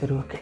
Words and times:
சரி 0.00 0.14
ஓகே 0.18 0.38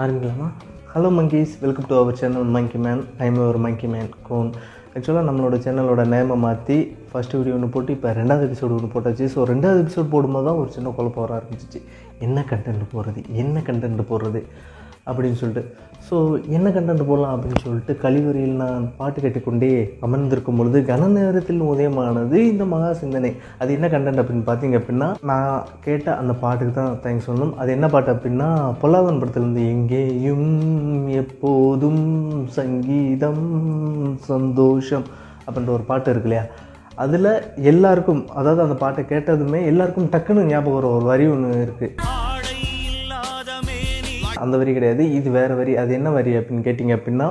ஆரம்பிக்கலாமா? 0.00 0.48
Hello 0.92 1.08
monkeys 1.16 1.52
welcome 1.62 1.86
to 1.88 1.94
our 2.00 2.18
channel 2.20 2.52
monkey 2.56 2.78
man 2.84 3.00
I'm 3.24 3.38
ஒரு 3.46 3.60
monkey 3.64 3.88
man 3.94 4.10
cone 4.28 4.50
ஆக்சுவலாக 4.94 5.26
நம்மளோட 5.28 5.56
சேனலோட 5.64 6.02
நேமை 6.12 6.36
மாற்றி 6.44 6.76
ஃபஸ்ட்டு 7.08 7.38
வீடியோ 7.38 7.54
ஒன்று 7.56 7.70
போட்டு 7.76 7.96
இப்போ 7.96 8.12
ரெண்டாவது 8.18 8.44
எபிசோடு 8.48 8.76
ஒன்று 8.76 8.92
போட்டாச்சு. 8.94 9.26
ஸோ 9.34 9.46
ரெண்டாவது 9.52 9.80
எபிசோட் 9.84 10.12
போடும்போது 10.14 10.46
தான் 10.48 10.60
ஒரு 10.62 10.70
சின்ன 10.76 10.92
குழப்பம் 10.98 11.24
வர 11.24 11.34
ஆரம்பிச்சிச்சு. 11.38 11.80
என்ன 12.26 12.44
கண்டென்ட் 12.50 12.86
போடுறது? 12.94 13.22
என்ன 13.42 13.62
கண்டென்ட் 13.68 14.04
போடுறது? 14.12 14.42
அப்படின்னு 15.08 15.38
சொல்லிட்டு. 15.40 15.62
ஸோ 16.06 16.16
என்ன 16.56 16.68
கண்டென்ட் 16.74 17.08
போடலாம் 17.08 17.34
அப்படின்னு 17.34 17.60
சொல்லிட்டு 17.64 17.92
கழிவறையில் 18.04 18.60
நான் 18.62 18.86
பாட்டு 18.98 19.18
கேட்டுக்கொண்டே 19.24 19.70
அமர்ந்திருக்கும் 20.06 20.58
பொழுது 20.60 20.78
கன 20.90 21.08
நேரத்தில் 21.16 21.60
உதயமானது 21.72 22.36
இந்த 22.50 22.64
மகா 22.72 22.90
சிந்தனை. 23.02 23.30
அது 23.60 23.76
என்ன 23.76 23.88
கண்டென்ட் 23.94 24.22
அப்படின்னு 24.22 24.46
பார்த்தீங்க 24.48 24.78
அப்படின்னா 24.80 25.08
நான் 25.30 25.52
கேட்ட 25.86 26.16
அந்த 26.22 26.34
பாட்டுக்கு 26.42 26.74
தான் 26.80 26.96
தேங்க்ஸ் 27.04 27.28
சொல்லணும். 27.28 27.54
அது 27.62 27.72
என்ன 27.76 27.88
பாட்டு 27.94 28.12
அப்படின்னா 28.14 28.48
பொல்லாதன் 28.82 29.20
படத்துலேருந்து 29.22 29.64
எங்கேயும் 29.74 30.50
எப்போதும் 31.22 32.02
சங்கீதம் 32.58 33.44
சந்தோஷம் 34.32 35.06
அப்படின்ற 35.46 35.72
ஒரு 35.78 35.86
பாட்டு 35.92 36.10
இருக்கு 36.12 36.28
இல்லையா? 36.30 36.44
அதில் 37.02 37.30
எல்லாருக்கும் 37.72 38.22
அதாவது 38.40 38.60
அந்த 38.66 38.76
பாட்டை 38.82 39.02
கேட்டதுமே 39.12 39.60
எல்லாருக்கும் 39.70 40.10
டக்குன்னு 40.14 40.50
ஞாபகம் 40.50 40.78
வர 40.78 40.88
ஒரு 40.96 41.06
வரி 41.12 41.26
ஒன்று 41.34 41.62
இருக்குது 41.66 41.94
அந்த 44.42 44.56
வரி 44.56 44.72
கிடையாது 44.72 45.12
இது 45.12 45.30
வேற 45.30 45.54
வரி 45.54 45.74
அது 45.76 45.94
என்ன 45.94 46.10
வரி 46.10 46.32
அப்படின்னு 46.36 46.66
கேட்டிங்க 46.66 46.94
அப்படின்னா 46.96 47.28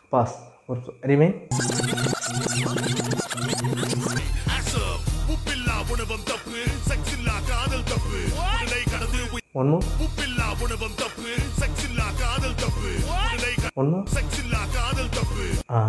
பாஸ். 0.09 0.37
ஒரு 0.67 0.79
ரிமே 1.01 1.27
ஆசப் 4.49 5.05
உப்பில்லா 5.27 5.75
உணவம் 5.89 6.25
தப்பு 6.25 6.61
காதல் 7.47 7.85
தப்பு 7.85 8.19
காதல் 14.71 15.09
தப்பு 15.09 15.45
ஆ. 15.71 15.81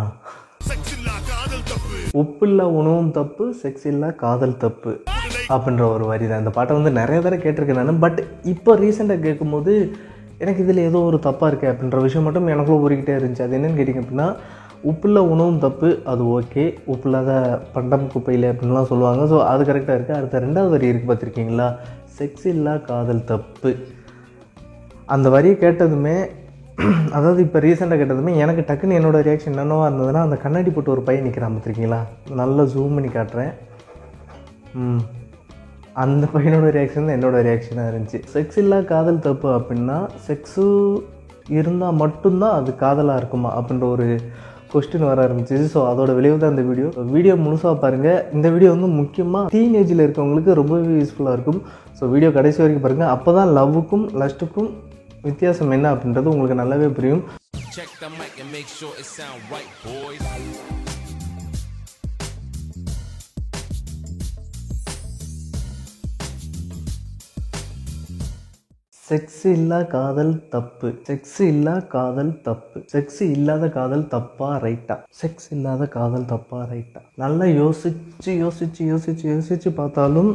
உப்பு 2.21 2.45
காதல் 2.47 2.73
உணவும் 2.79 3.11
தப்பு 3.17 3.45
செக்ஸ் 3.61 3.85
இல்லா 3.91 4.09
காதல் 4.21 4.59
தப்பு 4.63 4.91
அப்படின்ற 5.53 5.83
ஒரு 5.95 6.05
வரி 6.09 6.25
தான் 6.29 6.41
இந்த 6.43 6.51
பாட்டை 6.57 6.73
வந்து 6.77 6.91
நிறைய 6.97 7.17
தடவை 7.21 7.39
கேட்டிருக்கேன் 7.43 7.79
நான். 7.79 8.01
பட் 8.03 8.19
இப்போ 8.51 8.71
ரீசெண்டாக 8.81 9.25
கேட்கும்போது 9.25 9.73
எனக்கு 10.43 10.63
இதில் 10.65 10.81
ஏதோ 10.89 10.99
ஒரு 11.09 11.17
தப்பாக 11.25 11.49
இருக்குது 11.49 11.71
அப்படின்ற 11.71 11.99
விஷயம் 12.05 12.25
மட்டும் 12.27 12.51
எனக்குள்ள 12.53 12.85
ஊறிக்கிட்டே 12.85 13.15
இருந்துச்சு. 13.17 13.45
அது 13.45 13.57
என்னன்னு 13.57 13.79
கேட்டிங்க 13.79 14.03
அப்படின்னா 14.03 14.27
உப்பில்லா 14.91 15.21
உணவும் 15.33 15.59
தப்பு 15.65 15.89
அது 16.11 16.23
ஓகே 16.37 16.63
உப்பில்லாத 16.93 17.31
பண்டம் 17.75 18.07
குப்பையில் 18.13 18.47
அப்படின்லாம் 18.51 18.89
சொல்லுவாங்க. 18.91 19.23
ஸோ 19.33 19.39
அது 19.51 19.63
கரெக்டாக 19.69 19.97
இருக்குது 19.97 20.19
அடுத்த 20.19 20.43
ரெண்டாவது 20.45 20.73
வரி 20.75 20.89
இருக்குது 20.91 21.11
பார்த்துருக்கீங்களா? 21.11 21.67
செக்ஸ் 22.19 22.47
இல்லா 22.55 22.75
காதல் 22.89 23.27
தப்பு. 23.33 23.71
அந்த 25.15 25.27
வரியை 25.35 25.57
கேட்டதுமே 25.63 26.17
அதாவது 27.17 27.39
இப்போ 27.45 27.57
ரீசெண்டாக 27.63 27.97
கேட்டதுமே 27.99 28.31
எனக்கு 28.43 28.61
டக்குன்னு 28.67 28.95
என்னோடய 28.99 29.25
ரியாக்ஷன் 29.27 29.51
என்னென்னவா 29.53 29.83
இருந்ததுன்னா 29.89 30.21
அந்த 30.27 30.37
கண்ணாடி 30.43 30.69
போட்டு 30.75 30.93
ஒரு 30.93 31.01
பையன் 31.07 31.25
நிற்கிறான் 31.27 31.53
பார்த்துருக்கீங்களா? 31.55 31.99
நல்லா 32.39 32.63
ஜூம் 32.71 32.95
பண்ணி 32.97 33.09
காட்டுறேன். 33.15 33.51
அந்த 36.03 36.23
பையனோட 36.35 36.67
ரியாக்ஷன் 36.77 37.05
தான் 37.07 37.17
என்னோட 37.17 37.39
ரியாக்ஷனாக 37.47 37.91
இருந்துச்சு. 37.91 38.19
செக்ஸ் 38.33 38.57
இல்லா 38.61 38.79
காதல் 38.91 39.19
தப்பு 39.25 39.49
அப்படின்னா 39.57 39.97
செக்ஸு 40.27 40.65
இருந்தால் 41.57 41.99
மட்டும்தான் 42.03 42.55
அது 42.59 42.73
காதலாக 42.83 43.19
இருக்குமா 43.21 43.51
அப்படின்ற 43.59 43.85
ஒரு 43.95 44.07
கொஸ்டின் 44.71 45.07
வர 45.09 45.19
ஆரம்பிச்சிச்சு. 45.25 45.67
ஸோ 45.73 45.81
அதோட 45.91 46.11
விளைவு 46.19 46.39
தான் 46.43 46.53
இந்த 46.55 46.63
வீடியோ 46.69 46.87
வீடியோ 47.17 47.35
முழுசாக 47.45 47.75
பாருங்கள் 47.83 48.21
இந்த 48.37 48.49
வீடியோ 48.55 48.71
வந்து 48.75 48.89
முக்கியமாக 49.01 49.51
டீனேஜில் 49.55 50.03
இருக்கவங்களுக்கு 50.05 50.57
ரொம்பவே 50.61 50.97
யூஸ்ஃபுல்லாக 51.01 51.37
இருக்கும். 51.37 51.61
ஸோ 51.99 52.09
வீடியோ 52.15 52.31
கடைசி 52.39 52.61
வரைக்கும் 52.63 52.87
பாருங்கள் 52.87 53.13
அப்போ 53.17 53.33
தான் 53.39 53.53
லவ்வுக்கும் 53.59 54.07
லஸ்ட்டுக்கும் 54.21 54.71
வித்தியாசம் 55.23 55.71
என்ன 55.71 55.87
அப்படின்றது 55.93 56.31
உங்களுக்கு 56.33 56.61
நல்லாவே 56.61 56.87
புரியும். 56.93 57.23
செக்ஸ் 69.03 69.45
இல்லா 69.45 69.79
காதல் 69.93 70.33
தப்பு. 70.47 70.89
செக்ஸ் 71.07 71.39
இல்லா 71.41 71.73
காதல் 71.87 72.41
தப்பு. 72.41 72.79
செக்ஸ் 72.93 73.21
இல்லாத 73.21 73.69
காதல் 73.69 74.07
தப்பா 74.07 74.49
ரைட்டா 74.57 74.95
செக்ஸ் 75.21 75.47
இல்லாத 75.49 75.87
காதல் 75.87 76.25
தப்பா 76.25 76.59
ரைட்டா 76.71 77.01
நல்லா 77.15 77.45
யோசிச்சு 77.61 78.31
யோசிச்சு 78.43 78.83
யோசிச்சு 78.91 79.25
யோசிச்சு 79.33 79.71
பார்த்தாலும் 79.71 80.31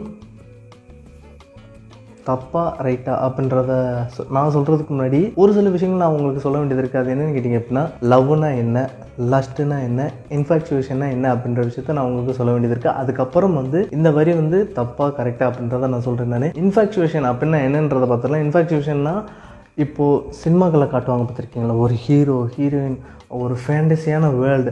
தப்பா 2.28 2.62
ரைட்டா 2.80 3.14
அப்படின்றத 3.24 3.72
சொ- 4.14 4.26
நான் 4.30 4.54
சொல்கிறதுக்கு 4.54 4.92
முன்னாடி 4.92 5.20
ஒரு 5.36 5.52
சில 5.52 5.70
விஷயங்கள் 5.70 6.02
நான் 6.02 6.14
உங்களுக்கு 6.14 6.40
சொல்ல 6.40 6.58
வேண்டியது 6.58 6.82
இருக்குது 6.82 7.02
அது 7.02 7.12
என்னன்னு 7.14 7.34
கேட்டிங்க 7.34 7.60
அப்படின்னா 7.60 7.84
லவ்னா 8.10 8.50
என்ன 8.58 8.78
லஸ்ட்னா 9.30 9.78
என்ன 9.84 10.00
இன்ஃபாக்சுவேஷன்னா 10.38 11.08
என்ன 11.10 11.26
அப்படின்ற 11.34 11.62
விஷயத்த 11.66 11.96
நான் 11.96 12.08
உங்களுக்கு 12.08 12.38
சொல்ல 12.38 12.52
வேண்டியது 12.52 12.74
இருக்குது 12.74 12.96
அதுக்கப்புறம் 13.00 13.56
வந்து 13.56 13.80
இந்த 13.92 14.10
வரி 14.16 14.34
வந்து 14.36 14.60
தப்பாக 14.76 15.10
கரெக்டாக 15.18 15.50
அப்படின்றத 15.50 15.90
நான் 15.90 16.06
சொல்கிறேன் 16.06 16.34
நான். 16.36 16.48
இன்ஃபாக்சுவேஷன் 16.62 17.28
அப்படின்னா 17.30 17.60
என்னன்றதை 17.66 18.08
பார்த்தலாம் 18.10 18.44
இன்ஃபாக்சுவேஷன்னா 18.44 19.14
இப்போது 19.78 20.22
சினிமாக்களை 20.38 20.86
காட்டுவாங்க 20.88 21.24
பார்த்துருக்கீங்களா? 21.24 21.74
ஒரு 21.82 21.94
ஹீரோ 22.04 22.38
ஹீரோயின் 22.54 22.98
ஒரு 23.38 23.54
ஃபேண்டஸியான 23.62 24.26
வேர்ல்டு 24.36 24.70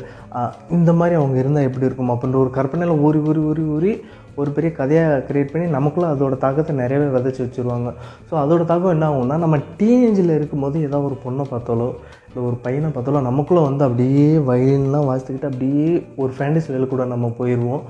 இந்த 0.70 0.90
மாதிரி 0.94 1.14
அவங்க 1.16 1.36
இருந்தால் 1.38 1.66
எப்படி 1.66 1.86
இருக்கும் 1.86 2.12
அப்படின்ற 2.12 2.38
ஒரு 2.38 2.50
கற்பனையில் 2.52 3.02
ஊறி 3.04 3.18
ஊறி 3.26 3.40
ஊறி 3.48 3.64
ஊறி 3.70 3.92
ஒரு 4.40 4.50
பெரிய 4.56 4.70
கதையாக 4.78 5.20
க்ரியேட் 5.28 5.52
பண்ணி 5.52 5.66
நமக்குள்ளே 5.76 6.08
அதோட 6.14 6.34
தாக்கத்தை 6.44 6.72
நிறையவே 6.82 7.08
விதைச்சி 7.16 7.40
வச்சுருவாங்க. 7.44 7.90
ஸோ 8.28 8.34
அதோட 8.42 8.62
தாக்கம் 8.70 8.94
என்ன 8.96 9.08
ஆகும்னா 9.10 9.36
நம்ம 9.44 9.58
டீனேஜில் 9.80 10.32
இருக்கும்போது 10.38 10.76
ஏதாவது 10.86 11.08
ஒரு 11.10 11.18
பொண்ணை 11.24 11.46
பார்த்தாலோ 11.52 11.88
இல்லை 12.28 12.40
ஒரு 12.48 12.56
பையனை 12.64 12.90
பார்த்தாலோ 12.96 13.22
நமக்குள்ளே 13.28 13.62
வந்து 13.68 13.84
அப்படியே 13.88 14.26
வயலின்லாம் 14.50 15.08
வாசித்துக்கிட்டு 15.10 15.50
அப்படியே 15.50 15.86
ஒரு 16.22 16.32
ஃபேண்டசி 16.38 16.70
வேலை 16.74 16.88
கூட 16.88 17.04
நம்ம 17.12 17.32
போயிடுவோம் 17.38 17.84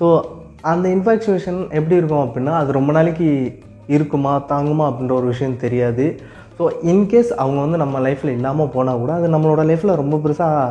ஸோ 0.00 0.08
அந்த 0.72 0.86
இன்ஃபாக்சுவேஷன் 0.96 1.60
எப்படி 1.78 1.98
இருக்கும் 2.00 2.24
அப்படின்னா 2.26 2.54
அது 2.60 2.78
ரொம்ப 2.78 2.92
நாளைக்கு 2.98 3.28
இருக்குமா 3.96 4.32
தாங்குமா 4.52 4.86
அப்படின்ற 4.90 5.14
ஒரு 5.20 5.28
விஷயம் 5.32 5.60
தெரியாது. 5.64 6.06
ஸோ 6.58 6.64
இன்கேஸ் 6.90 7.30
அவங்க 7.42 7.58
வந்து 7.64 7.78
நம்ம 7.82 8.00
லைஃப்பில் 8.06 8.36
இல்லாமல் 8.36 8.70
போனால் 8.74 9.00
கூட 9.02 9.12
அது 9.18 9.26
நம்மளோட 9.34 9.62
லைஃப்பில் 9.68 10.00
ரொம்ப 10.00 10.16
பெருசாக 10.24 10.62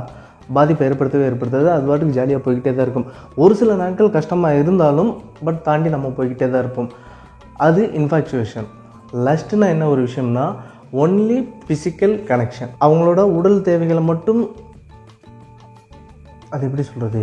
பாதிப்பை 0.55 0.83
ஏற்படுத்தவே 0.87 1.27
ஏற்படுத்தாது. 1.29 1.67
அது 1.75 1.85
பாட்டுக்கு 1.89 2.17
ஜாலியாக 2.17 2.41
போய்கிட்டே 2.45 2.71
தான் 2.73 2.85
இருக்கும். 2.87 3.07
ஒரு 3.43 3.53
சில 3.61 3.75
நாட்கள் 3.81 4.15
கஷ்டமாக 4.17 4.59
இருந்தாலும் 4.63 5.11
பட் 5.47 5.61
தாண்டி 5.67 5.91
நம்ம 5.95 6.11
போய்கிட்டே 6.19 6.47
தான் 6.53 6.63
இருப்போம். 6.65 6.89
அது 7.67 7.83
இன்ஃபாக்சுவேஷன் 8.01 8.69
லஸ்ட்னா 9.27 9.67
என்ன 9.73 9.87
ஒரு 9.95 10.01
விஷயம்னா 10.07 10.45
ஒன்லி 11.03 11.39
ஃபிசிக்கல் 11.65 12.15
கனெக்ஷன் 12.29 12.71
அவங்களோட 12.85 13.21
உடல் 13.39 13.59
தேவைகளை 13.67 14.03
மட்டும் 14.11 14.41
அது 16.53 16.65
எப்படி 16.67 16.83
சொல்கிறது 16.89 17.21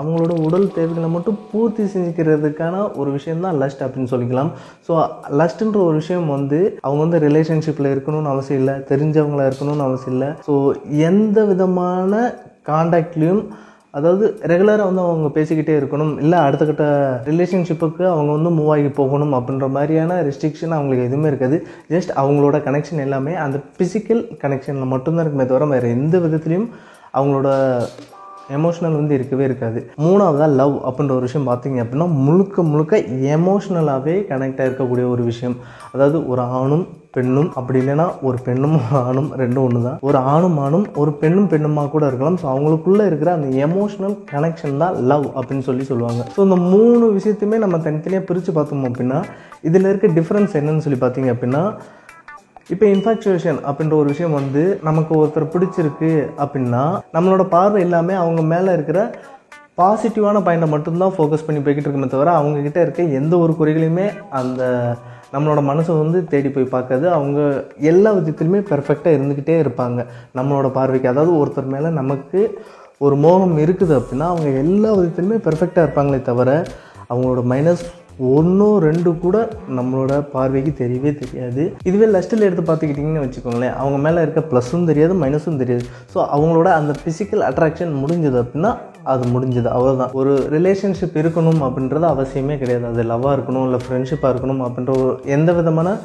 அவங்களோட 0.00 0.32
உடல் 0.46 0.66
தேவைகளை 0.74 1.08
மட்டும் 1.14 1.38
பூர்த்தி 1.50 1.84
செஞ்சுக்கிறதுக்கான 1.94 2.74
ஒரு 3.00 3.10
விஷயம் 3.14 3.42
தான் 3.44 3.56
லஸ்ட் 3.62 3.82
அப்படின்னு 3.84 4.12
சொல்லிக்கலாம். 4.12 4.50
ஸோ 4.86 4.92
லஸ்ட்ன்ற 5.38 5.80
ஒரு 5.86 5.96
விஷயம் 6.02 6.28
வந்து 6.34 6.58
அவங்க 6.84 7.00
வந்து 7.04 7.20
ரிலேஷன்ஷிப்பில் 7.26 7.92
இருக்கணும்னு 7.94 8.32
அவசியம் 8.34 8.60
இல்லை. 8.62 8.76
தெரிஞ்சவங்களா 8.90 9.46
இருக்கணும்னு 9.48 9.86
அவசியம் 9.88 10.14
இல்லை. 10.16 10.30
ஸோ 10.46 10.54
எந்த 11.08 11.44
விதமான 11.50 12.22
காண்டாக்ட்லேயும் 12.68 13.42
அதாவது 13.98 14.24
ரெகுலராக 14.50 14.88
வந்து 14.88 15.02
அவங்க 15.04 15.28
பேசிக்கிட்டே 15.36 15.74
இருக்கணும். 15.78 16.12
இல்லை 16.24 16.38
அடுத்த 16.38 16.64
கட்ட 16.66 16.84
ரிலேஷன்ஷிப்புக்கு 17.26 18.04
அவங்க 18.10 18.30
வந்து 18.36 18.50
மூவ் 18.58 18.70
ஆகி 18.74 18.90
போகணும் 18.98 19.32
அப்படின்ற 19.38 19.68
மாதிரியான 19.76 20.18
ரெஸ்ட்ரிக்ஷன் 20.28 20.76
அவங்களுக்கு 20.76 21.08
எதுவுமே 21.08 21.26
இருக்காது. 21.26 21.56
ஜஸ்ட் 21.88 22.12
அவங்களோட 22.22 22.58
கனெக்ஷன் 22.66 23.02
எல்லாமே 23.06 23.34
அந்த 23.34 23.58
ஃபிசிக்கல் 23.78 24.22
கனெக்ஷனில் 24.44 24.92
மட்டும்தான் 24.94 25.24
இருக்குமே 25.24 25.46
தவிர 25.46 25.66
வேறு 25.66 25.90
எந்த 25.90 26.18
விதத்துலையும் 26.18 26.68
அவங்களோட 27.14 27.48
எமோஷ்னல் 28.58 28.98
வந்து 29.00 29.14
இருக்கவே 29.14 29.44
இருக்காது. 29.44 29.80
மூணாவதாக 30.04 30.54
லவ் 30.60 30.76
அப்படின்ற 30.88 31.12
ஒரு 31.18 31.26
விஷயம் 31.28 31.48
பார்த்தீங்க 31.48 31.78
அப்படின்னா 31.82 32.08
முழுக்க 32.28 32.62
முழுக்க 32.62 33.02
எமோஷ்னலாகவே 33.36 34.16
கனெக்டாக 34.30 34.68
இருக்கக்கூடிய 34.68 35.08
ஒரு 35.14 35.24
விஷயம். 35.32 35.56
அதாவது 35.92 36.28
ஒரு 36.28 36.40
ஆணும் 36.40 36.86
பெண்ணும் 37.16 37.48
அப்படி 37.58 37.78
இல்லைன்னா 37.82 38.06
ஒரு 38.28 38.38
பெண்ணும் 38.46 38.76
ஆணும் 39.00 39.30
ரெண்டும் 39.40 39.62
ஒன்று 39.66 39.80
தான் 39.86 39.98
ஒரு 40.08 40.18
ஆணும் 40.32 40.58
ஆணும் 40.64 40.84
ஒரு 41.02 41.12
பெண்ணும் 41.22 41.48
பெண்ணுமா 41.52 41.82
கூட 41.94 42.04
இருக்கலாம். 42.10 42.36
ஸோ 42.42 42.46
அவங்களுக்குள்ள 42.52 43.06
இருக்கிற 43.10 43.30
அந்த 43.36 43.48
எமோஷனல் 43.66 44.14
கனெக்ஷன் 44.32 44.76
தான் 44.82 44.96
லவ் 45.12 45.26
அப்படின்னு 45.38 45.66
சொல்லி 45.68 45.86
சொல்லுவாங்க. 45.90 46.22
ஸோ 46.34 46.40
இந்த 46.48 46.58
மூணு 46.74 47.06
விஷயத்தையுமே 47.18 47.58
நம்ம 47.64 47.80
தனித்தனியாக 47.86 48.26
பிரித்து 48.28 48.54
பார்த்தோம் 48.58 48.86
அப்படின்னா 48.90 49.18
இதில் 49.70 49.90
இருக்க 49.90 50.10
டிஃப்ரென்ஸ் 50.20 50.54
என்னன்னு 50.60 50.84
சொல்லி 50.86 51.00
பார்த்தீங்க 51.02 51.32
அப்படின்னா 51.36 51.64
இப்போ 52.74 52.86
இன்ஃபாக்சுவேஷன் 52.94 53.60
அப்படின்ற 53.68 53.94
ஒரு 54.00 54.08
விஷயம் 54.12 54.38
வந்து 54.40 54.62
நமக்கு 54.88 55.12
ஒருத்தர் 55.20 55.52
பிடிச்சிருக்கு 55.54 56.12
அப்படின்னா 56.44 56.82
நம்மளோட 57.16 57.44
பார்வை 57.56 57.80
எல்லாமே 57.86 58.14
அவங்க 58.22 58.42
மேலே 58.54 58.72
இருக்கிற 58.78 58.98
பாசிட்டிவான 59.80 60.38
பாயிண்டை 60.46 60.68
மட்டும்தான் 60.72 61.14
ஃபோக்கஸ் 61.16 61.44
பண்ணி 61.46 61.60
போய்கிட்டு 61.62 61.88
இருக்குமே 61.88 62.08
தவிர 62.14 62.32
அவங்கக்கிட்ட 62.38 62.80
இருக்க 62.82 63.02
எந்த 63.20 63.34
ஒரு 63.44 63.52
குறைகளையுமே 63.60 64.06
அந்த 64.40 64.62
நம்மளோட 65.34 65.60
மனசை 65.70 65.94
வந்து 66.02 66.20
தேடி 66.32 66.48
போய் 66.56 66.72
பார்க்காது 66.74 67.06
அவங்க 67.16 67.40
எல்லா 67.92 68.12
விதத்துலையுமே 68.18 68.60
பெர்ஃபெக்டாக 68.72 69.16
இருந்துக்கிட்டே 69.16 69.56
இருப்பாங்க. 69.64 70.00
நம்மளோட 70.38 70.68
பார்வைக்கு. 70.78 71.12
அதாவது 71.12 71.32
ஒருத்தர் 71.40 71.72
மேலே 71.76 71.90
நமக்கு 72.00 72.40
ஒரு 73.06 73.16
மோகம் 73.24 73.56
இருக்குது 73.64 73.94
அப்படின்னா 73.98 74.26
அவங்க 74.32 74.48
எல்லா 74.64 74.90
விதத்துலையுமே 74.98 75.38
பெர்ஃபெக்டாக 75.46 75.84
இருப்பாங்களே 75.86 76.22
தவிர 76.30 76.50
அவங்களோட 77.12 77.42
மைனஸ் 77.52 77.84
ஒன்றோ 78.36 78.66
ரெண்டு 78.86 79.10
கூட 79.22 79.36
நம்மளோட 79.76 80.12
பார்வைக்கு 80.32 80.72
தெரியவே 80.80 81.10
தெரியாது. 81.20 81.62
இதுவே 81.88 82.06
லஸ்ட்டில் 82.14 82.46
எடுத்து 82.48 82.64
பார்த்துக்கிட்டிங்கன்னு 82.70 83.22
வச்சுக்கோங்களேன். 83.24 83.74
அவங்க 83.82 83.98
மேலே 84.06 84.24
இருக்க 84.24 84.40
ப்ளஸ்ஸும் 84.50 84.88
தெரியாது 84.90 85.14
மைனஸும் 85.22 85.60
தெரியாது. 85.62 85.84
ஸோ 86.14 86.18
அவங்களோட 86.36 86.70
அந்த 86.80 86.94
ஃபிசிக்கல் 87.00 87.44
அட்ராக்ஷன் 87.48 87.94
முடிஞ்சது 88.02 88.38
அப்படின்னா 88.42 88.72
அது 89.04 89.28
முடிஞ்சது. 89.28 89.68
அவ்வளோதான் 89.76 90.12
ஒரு 90.12 90.48
ரிலேஷன்ஷிப் 90.50 91.14
இருக்கணும் 91.14 91.62
அப்படின்றது 91.62 92.06
அவசியமே 92.12 92.58
கிடையாது. 92.58 92.86
அது 92.86 93.02
லவ்வாக 93.02 93.34
இருக்கணும் 93.34 93.64
இல்லை 93.64 93.80
ஃப்ரெண்ட்ஷிப்பாக 93.88 94.24
இருக்கணும் 94.24 94.64
அப்படின்ற 94.66 94.96
ஒரு 94.96 95.20
எந்த 95.24 95.52
விதமான 95.52 95.96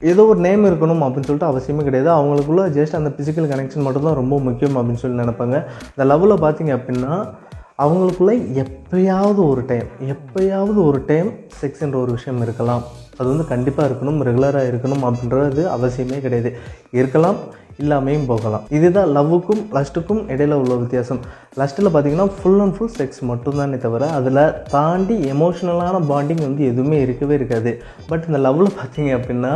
ஏதோ 0.00 0.24
ஒரு 0.24 0.40
நேம் 0.40 0.64
இருக்கணும் 0.64 1.02
அப்படின்னு 1.02 1.22
சொல்லிட்டு 1.22 1.48
அவசியமே 1.48 1.82
கிடையாது. 1.82 2.10
அவங்களுக்குள்ள 2.10 2.60
ஜஸ்ட் 2.60 2.94
அந்த 2.94 3.12
ஃபிசிக்கல் 3.16 3.50
கனெக்ஷன் 3.52 3.82
மட்டும்தான் 3.82 4.14
ரொம்ப 4.14 4.38
முக்கியம் 4.38 4.76
அப்படின்னு 4.76 4.94
சொல்லி 4.94 5.22
நினைப்பாங்க. 5.22 5.64
இந்த 5.96 6.14
லவ்வில் 6.14 6.44
பார்த்தீங்க 6.44 6.74
அப்படின்னா 6.78 7.34
அவங்களுக்குள்ள 7.82 8.64
எப்பயாவது 8.64 9.48
ஒரு 9.48 9.64
டைம் 9.66 9.82
எப்பயாவது 10.00 10.84
ஒரு 10.84 11.04
டைம் 11.06 11.30
செக்ஸ்ன்ற 11.60 11.94
ஒரு 11.94 12.12
விஷயம் 12.12 12.42
இருக்கலாம். 12.42 12.82
அது 13.16 13.28
வந்து 13.28 13.46
கண்டிப்பாக 13.46 13.88
இருக்கணும் 13.88 14.20
ரெகுலராக 14.28 14.64
இருக்கணும் 14.72 15.12
அப்படின்றது 15.12 15.62
அவசியமே 15.76 16.20
கிடையாது. 16.20 16.56
இருக்கலாம். 16.90 17.34
இல்லாமையும் 17.82 18.28
போகலாம். 18.30 18.64
இதுதான் 18.76 19.10
லவ்வுக்கும் 19.16 19.62
லஸ்ட்டுக்கும் 19.76 20.22
இடையில 20.32 20.58
உள்ள 20.62 20.74
வித்தியாசம். 20.82 21.20
லஸ்ட்டில் 21.60 21.92
பார்த்தீங்கன்னா 21.94 22.28
ஃபுல் 22.36 22.60
அண்ட் 22.64 22.74
ஃபுல் 22.76 22.94
செக்ஸ் 22.98 23.20
மட்டும்தானே 23.30 23.78
தவிர 23.84 24.08
அதில் 24.18 24.40
தாண்டி 24.74 25.16
எமோஷ்னலான 25.32 26.00
பாண்டிங் 26.12 26.42
வந்து 26.48 26.64
எதுவுமே 26.72 26.98
இருக்கவே 27.06 27.34
இருக்காது. 27.40 27.72
பட் 28.10 28.26
இந்த 28.28 28.40
லவ்வில் 28.46 28.76
பார்த்தீங்க 28.80 29.12
அப்படின்னா 29.18 29.52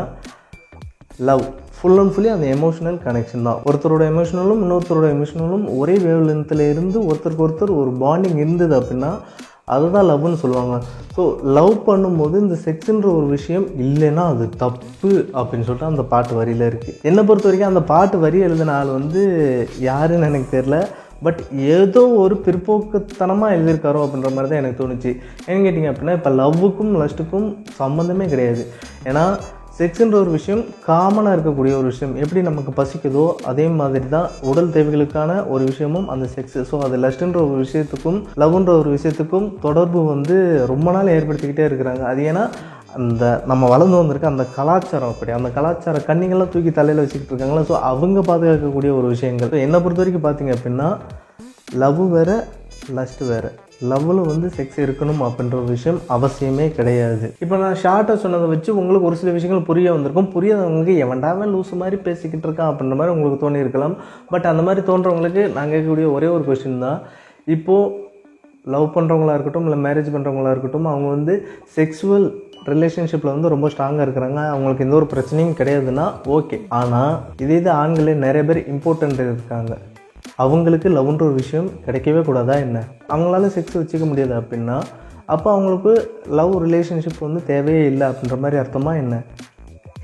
லவ் 1.30 1.44
ஃபுல் 1.76 1.98
அண்ட் 2.00 2.12
ஃபுல்லி 2.14 2.30
அந்த 2.36 2.46
எமோஷனல் 2.56 2.98
கனெக்ஷன் 3.04 3.46
தான். 3.48 3.60
ஒருத்தரோட 3.68 4.02
எமோஷனலும் 4.12 4.62
இன்னொருத்தரோட 4.64 5.06
எமோஷனலும் 5.16 5.64
ஒரே 5.76 5.94
வேவ் 6.06 6.26
லென்த்தில் 6.30 6.64
இருந்து 6.72 6.98
ஒருத்தருக்கு 7.10 7.46
ஒருத்தர் 7.46 7.78
ஒரு 7.82 7.92
பாண்டிங் 8.04 8.38
இருந்தது 8.44 8.74
அப்படின்னா 8.80 9.12
அதுதான் 9.74 10.08
லவ்னு 10.10 10.40
சொல்லுவாங்க. 10.44 10.76
ஸோ 11.16 11.22
லவ் 11.56 11.74
பண்ணும்போது 11.88 12.36
இந்த 12.44 12.56
செக்ஸுன்ற 12.64 13.06
ஒரு 13.18 13.26
விஷயம் 13.36 13.66
இல்லைன்னா 13.84 14.24
அது 14.32 14.44
தப்பு 14.62 15.10
அப்படின்னு 15.38 15.66
சொல்லிட்டு 15.68 15.92
அந்த 15.92 16.04
பாட்டு 16.12 16.32
வரியில் 16.40 16.64
இருக்குது 16.70 16.96
என்னை 17.10 17.22
பொறுத்த 17.28 17.48
வரைக்கும் 17.48 17.72
அந்த 17.72 17.82
பாட்டு 17.92 18.18
வரி 18.24 18.40
எழுதின 18.48 18.74
ஆள் 18.80 18.96
வந்து 18.98 19.22
யாருன்னு 19.90 20.28
எனக்கு 20.30 20.50
தெரில 20.56 20.78
பட் 21.26 21.40
ஏதோ 21.76 22.02
ஒரு 22.22 22.34
பிற்போக்குத்தனமாக 22.44 23.54
எழுதியிருக்காரோ 23.56 24.02
அப்படின்ற 24.04 24.28
மாதிரி 24.34 24.50
தான் 24.50 24.60
எனக்கு 24.62 24.80
தோணுச்சு. 24.82 25.10
ஏன்னு 25.48 25.64
கேட்டிங்க 25.64 25.90
அப்படின்னா 25.92 26.14
இப்போ 26.18 26.30
லவ்வுக்கும் 26.42 26.92
லஸ்ட்டுக்கும் 27.00 27.48
சம்மந்தமே 27.80 28.26
கிடையாது. 28.32 28.62
ஏன்னா 29.08 29.24
செக்ஸுன்ற 29.80 30.16
ஒரு 30.22 30.30
விஷயம் 30.38 30.62
காமனாக 30.86 31.34
இருக்கக்கூடிய 31.36 31.74
ஒரு 31.80 31.86
விஷயம். 31.92 32.14
எப்படி 32.22 32.40
நமக்கு 32.48 32.72
பசிக்குதோ 32.80 33.22
அதே 33.50 33.66
மாதிரி 33.78 34.06
தான் 34.14 34.26
உடல் 34.50 34.72
தேவைகளுக்கான 34.74 35.30
ஒரு 35.52 35.62
விஷயமும் 35.70 36.08
அந்த 36.14 36.26
செக்ஸ் 36.34 36.58
ஸோ 36.70 36.78
அது 36.86 36.96
லஸ்ட்ன்ற 37.04 37.38
ஒரு 37.46 37.56
விஷயத்துக்கும் 37.64 38.18
லவ்ன்ற 38.42 38.72
ஒரு 38.82 38.90
விஷயத்துக்கும் 38.96 39.46
தொடர்பு 39.64 40.02
வந்து 40.12 40.36
ரொம்ப 40.72 40.92
நாள் 40.96 41.14
ஏற்படுத்திக்கிட்டே 41.16 41.64
இருக்கிறாங்க. 41.70 42.02
அது 42.10 42.26
ஏன்னா 42.32 42.44
அந்த 42.98 43.24
நம்ம 43.50 43.64
வளர்ந்து 43.72 44.00
வந்திருக்க 44.00 44.34
அந்த 44.34 44.46
கலாச்சாரம் 44.58 45.12
அப்படி. 45.14 45.32
அந்த 45.38 45.50
கலாச்சார 45.56 46.02
கண்ணிங்கெல்லாம் 46.08 46.52
தூக்கி 46.54 46.72
தலையில் 46.78 47.02
வச்சுக்கிட்டு 47.02 47.32
இருக்காங்களா? 47.34 47.64
ஸோ 47.70 47.76
அவங்க 47.90 48.20
பாதுகாக்கக்கூடிய 48.30 48.92
ஒரு 49.00 49.08
விஷயங்கள். 49.14 49.64
என்னை 49.66 49.80
பொறுத்த 49.84 50.02
வரைக்கும் 50.02 50.26
பார்த்தீங்க 50.28 50.54
அப்படின்னா 50.58 50.90
லவ் 51.84 52.04
வேறு 52.16 52.38
லஸ்ட் 52.98 53.24
வேறு. 53.32 53.52
லவ்வில் 53.90 54.20
வந்து 54.30 54.48
செக்ஸ் 54.56 54.78
இருக்கணும் 54.84 55.22
அப்படின்ற 55.26 55.54
ஒரு 55.60 55.68
விஷயம் 55.76 56.00
அவசியமே 56.16 56.66
கிடையாது. 56.78 57.26
இப்போ 57.44 57.56
நான் 57.62 57.78
ஷார்ட்டாக 57.84 58.16
சொன்னதை 58.24 58.48
வச்சு 58.52 58.70
உங்களுக்கு 58.80 59.08
ஒரு 59.10 59.18
சில 59.20 59.32
விஷயங்கள் 59.36 59.68
புரிய 59.70 59.92
வந்திருக்கும். 59.94 60.30
புரியாதவங்களுக்கு 60.34 60.94
எவன்டாவே 61.04 61.46
லூஸ் 61.54 61.72
மாதிரி 61.82 61.98
பேசிக்கிட்டு 62.08 62.46
இருக்கான் 62.48 62.70
அப்படின்ற 62.72 62.96
மாதிரி 63.00 63.14
உங்களுக்கு 63.16 63.40
தோணி 63.44 63.64
இருக்கலாம். 63.64 63.96
பட் 64.32 64.50
அந்த 64.52 64.64
மாதிரி 64.68 64.84
தோன்றவங்களுக்கு 64.90 65.44
நான் 65.56 65.72
கேட்கக்கூடிய 65.74 66.08
ஒரே 66.18 66.30
ஒரு 66.36 66.44
கொஸ்டின் 66.50 66.84
தான். 66.86 67.00
இப்போது 67.56 68.08
லவ் 68.74 68.94
பண்ணுறவங்களா 68.94 69.34
இருக்கட்டும் 69.36 69.66
இல்லை 69.68 69.80
மேரேஜ் 69.84 70.14
பண்ணுறவங்களா 70.14 70.50
இருக்கட்டும் 70.54 70.88
அவங்க 70.92 71.08
வந்து 71.16 71.34
செக்ஸுவல் 71.76 72.26
ரிலேஷன்ஷிப்பில் 72.72 73.34
வந்து 73.34 73.52
ரொம்ப 73.52 73.66
ஸ்ட்ராங்காக 73.72 74.06
இருக்கிறாங்க. 74.06 74.40
அவங்களுக்கு 74.54 74.84
எந்த 74.86 74.96
ஒரு 74.98 75.06
பிரச்சனையும் 75.12 75.56
கிடையாதுன்னா 75.60 76.06
ஓகே 76.38 76.58
ஆனால் 76.80 77.14
இதே 77.44 77.56
இது 77.62 77.72
ஆண்களே 77.82 78.14
நிறைய 78.26 78.44
பேர் 78.50 78.60
இம்பார்ட்டண்ட் 78.74 79.22
இருக்காங்க. 79.26 79.72
அவங்களுக்கு 80.40 80.88
லவ்ன்ற 80.88 81.22
ஒரு 81.22 81.34
விஷயம் 81.34 81.70
கிடைக்கவே 81.86 82.20
கூடாதா 82.24 82.54
என்ன? 82.56 82.78
அவங்களால 83.08 83.48
செக்ஸ் 83.56 83.78
வச்சுக்க 83.80 84.04
முடியாது 84.06 84.34
அப்படின்னா 84.40 84.76
அப்போ 85.26 85.48
அவங்களுக்கு 85.52 85.92
லவ் 86.30 86.54
ரிலேஷன்ஷிப் 86.64 87.20
வந்து 87.20 87.40
தேவையே 87.44 87.82
இல்லை 87.86 88.06
அப்படின்ற 88.08 88.36
மாதிரி 88.38 88.56
அர்த்தமாக 88.62 88.96
என்ன? 88.96 89.16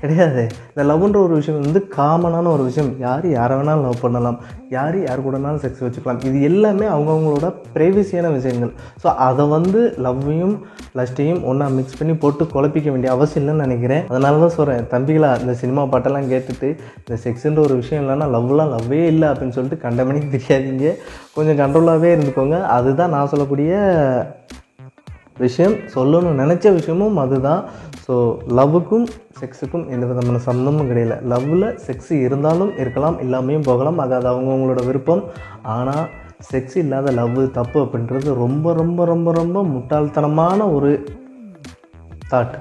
கிடையாது. 0.01 0.43
இந்த 0.71 0.83
லவ்ன்ற 0.89 1.17
ஒரு 1.27 1.33
விஷயம் 1.39 1.59
வந்து 1.65 1.81
காமனான 1.97 2.51
ஒரு 2.55 2.63
விஷயம். 2.69 2.91
யார் 3.05 3.25
யாரை 3.37 3.53
வேணாலும் 3.59 3.85
லவ் 3.87 4.03
பண்ணலாம். 4.03 4.37
யார் 4.75 4.97
யார் 5.05 5.23
கூடனாலும் 5.25 5.61
செக்ஸ் 5.63 5.83
வச்சுக்கலாம். 5.85 6.19
இது 6.29 6.37
எல்லாமே 6.49 6.87
அவங்கவுங்களோட 6.95 7.47
ப்ரைவசியான 7.75 8.31
விஷயங்கள். 8.37 8.73
ஸோ 9.03 9.07
அதை 9.27 9.45
வந்து 9.55 9.81
லவ்வையும் 10.07 10.55
லஸ்ட்டையும் 10.99 11.41
ஒன்றா 11.49 11.65
மிக்ஸ் 11.77 11.97
பண்ணி 11.99 12.13
போட்டு 12.23 12.43
குழப்பிக்க 12.53 12.87
வேண்டிய 12.93 13.11
அவசியம் 13.15 13.43
இல்லைன்னு 13.43 13.65
நினைக்கிறேன். 13.67 14.05
அதனால 14.11 14.39
தான் 14.43 14.55
சொல்கிறேன் 14.57 14.87
தம்பிகளா 14.93 15.31
இந்த 15.43 15.55
சினிமா 15.61 15.83
பாட்டெல்லாம் 15.93 16.29
கேட்டுட்டு 16.33 16.69
இந்த 17.01 17.17
செக்ஸுன்ற 17.25 17.61
ஒரு 17.67 17.75
விஷயம் 17.81 18.03
இல்லைன்னா 18.03 18.27
லவ்லாம் 18.35 18.73
லவ்வே 18.75 19.01
இல்லை 19.13 19.27
அப்படின்னு 19.31 19.57
சொல்லிட்டு 19.57 19.83
கண்டமணிக்கு 19.85 20.29
தெரியாதீங்க. 20.37 20.93
கொஞ்சம் 21.37 21.59
கண்ட்ரோலாகவே 21.63 22.11
இருந்துக்கோங்க. 22.15 22.59
அதுதான் 22.77 23.13
நான் 23.15 23.31
சொல்லக்கூடிய 23.33 23.73
விஷயம் 25.45 25.75
சொல்லணும்னு 25.95 26.41
நினச்ச 26.41 26.73
விஷயமும் 26.77 27.19
அதுதான். 27.23 27.63
ஸோ 28.05 28.15
லவ்வுக்கும் 28.59 29.05
செக்ஸுக்கும் 29.39 29.85
எந்த 29.95 30.05
விதமான 30.11 30.41
சம்மந்தமும் 30.47 30.89
கிடையாது 30.91 31.17
லவ்வில் 31.33 31.67
செக்ஸ் 31.85 32.13
இருந்தாலும் 32.27 32.71
இருக்கலாம் 32.83 33.19
இல்லாமையும் 33.25 33.67
போகலாம். 33.69 34.01
அது 34.05 34.15
அது 34.19 34.29
அவங்கவுங்களோட 34.33 34.83
விருப்பம். 34.89 35.23
ஆனால் 35.75 36.05
செக்ஸ் 36.51 36.77
இல்லாத 36.83 37.11
லவ் 37.19 37.37
தப்பு 37.59 37.79
அப்படின்றது 37.85 38.35
ரொம்ப 38.43 38.73
ரொம்ப 38.81 39.05
ரொம்ப 39.13 39.31
ரொம்ப 39.41 39.63
முட்டாள்தனமான 39.75 40.71
ஒரு 40.77 40.91
தாட் 42.33 42.57